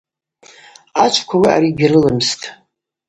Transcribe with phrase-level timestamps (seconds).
[1.03, 2.43] Ачвква ауи аъара йыгьрылымстӏ.